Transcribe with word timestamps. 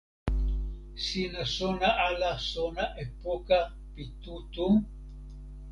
sina 1.05 1.43
sona 1.57 1.89
ala 2.07 2.31
sona 2.51 2.83
e 3.01 3.05
poka 3.21 3.59
pi 3.93 4.03
tu 4.21 4.35
tu? 4.53 4.67